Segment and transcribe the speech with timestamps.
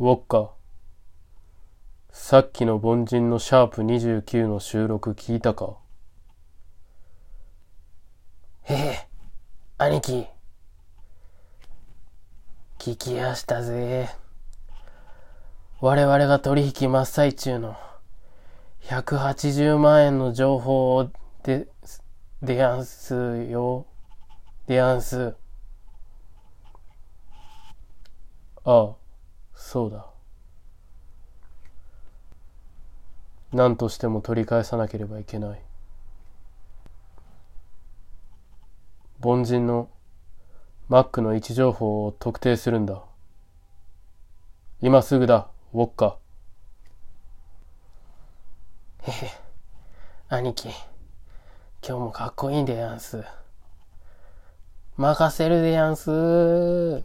[0.00, 0.52] ウォッカ。
[2.12, 5.76] さっきの凡人のシャープ29の収録聞いたか？
[8.62, 9.08] へえ、
[9.76, 10.28] 兄貴。
[12.78, 14.08] 聞きやしたぜ。
[15.80, 17.76] 我々が取引真っ最中の
[18.82, 21.10] 180万円の情報
[21.42, 21.66] で、
[22.40, 23.16] でやんす
[23.50, 23.84] よ。
[24.68, 25.34] でやんす。
[28.64, 28.94] ああ、
[29.68, 30.06] そうだ。
[33.52, 35.60] 何としても取り返さなければいけない。
[39.22, 39.90] 凡人の
[40.88, 43.02] マックの位置情報を特定するんだ。
[44.80, 46.16] 今すぐだ、ウォッカ。
[49.02, 49.30] へへ、
[50.30, 50.68] 兄貴。
[51.86, 53.22] 今日もかっこいいんでやんす。
[54.96, 57.04] 任せるでやんす。